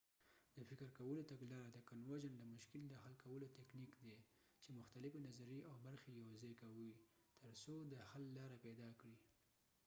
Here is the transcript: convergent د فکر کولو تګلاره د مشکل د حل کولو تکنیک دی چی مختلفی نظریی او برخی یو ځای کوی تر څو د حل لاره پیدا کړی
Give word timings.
convergent 0.00 0.56
د 0.58 0.62
فکر 0.70 0.88
کولو 0.98 1.20
تګلاره 1.32 1.68
د 2.36 2.42
مشکل 2.54 2.82
د 2.88 2.94
حل 3.02 3.14
کولو 3.24 3.46
تکنیک 3.58 3.92
دی 4.02 4.16
چی 4.62 4.68
مختلفی 4.80 5.18
نظریی 5.28 5.60
او 5.70 5.76
برخی 5.86 6.10
یو 6.28 6.34
ځای 6.42 6.54
کوی 6.62 6.90
تر 7.40 7.52
څو 7.62 7.74
د 7.92 7.94
حل 8.10 8.24
لاره 8.38 8.56
پیدا 8.66 8.88
کړی 9.00 9.16